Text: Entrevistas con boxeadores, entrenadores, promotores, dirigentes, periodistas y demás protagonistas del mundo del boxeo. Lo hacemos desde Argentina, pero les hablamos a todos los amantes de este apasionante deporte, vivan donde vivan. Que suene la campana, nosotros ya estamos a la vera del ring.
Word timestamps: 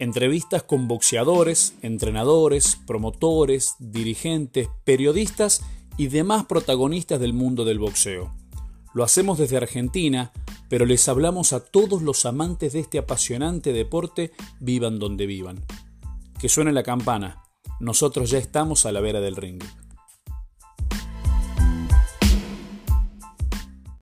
Entrevistas 0.00 0.62
con 0.62 0.86
boxeadores, 0.86 1.74
entrenadores, 1.82 2.78
promotores, 2.86 3.74
dirigentes, 3.80 4.68
periodistas 4.84 5.62
y 5.96 6.06
demás 6.06 6.46
protagonistas 6.46 7.18
del 7.18 7.32
mundo 7.32 7.64
del 7.64 7.80
boxeo. 7.80 8.32
Lo 8.94 9.02
hacemos 9.02 9.38
desde 9.38 9.56
Argentina, 9.56 10.30
pero 10.68 10.86
les 10.86 11.08
hablamos 11.08 11.52
a 11.52 11.64
todos 11.64 12.00
los 12.00 12.26
amantes 12.26 12.74
de 12.74 12.78
este 12.78 12.98
apasionante 12.98 13.72
deporte, 13.72 14.30
vivan 14.60 15.00
donde 15.00 15.26
vivan. 15.26 15.64
Que 16.38 16.48
suene 16.48 16.70
la 16.70 16.84
campana, 16.84 17.42
nosotros 17.80 18.30
ya 18.30 18.38
estamos 18.38 18.86
a 18.86 18.92
la 18.92 19.00
vera 19.00 19.20
del 19.20 19.34
ring. 19.34 19.60